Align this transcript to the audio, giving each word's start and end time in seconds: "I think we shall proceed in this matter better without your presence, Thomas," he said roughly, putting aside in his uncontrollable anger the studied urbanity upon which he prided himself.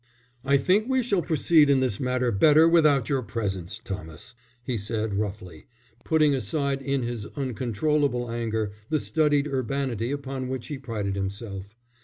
"I 0.43 0.57
think 0.57 0.89
we 0.89 1.03
shall 1.03 1.21
proceed 1.21 1.69
in 1.69 1.79
this 1.79 1.99
matter 1.99 2.31
better 2.31 2.67
without 2.67 3.07
your 3.07 3.21
presence, 3.21 3.79
Thomas," 3.83 4.33
he 4.63 4.75
said 4.75 5.13
roughly, 5.13 5.67
putting 6.03 6.33
aside 6.33 6.81
in 6.81 7.03
his 7.03 7.27
uncontrollable 7.35 8.27
anger 8.31 8.71
the 8.89 8.99
studied 8.99 9.45
urbanity 9.47 10.09
upon 10.09 10.47
which 10.49 10.65
he 10.69 10.79
prided 10.79 11.15
himself. 11.15 11.75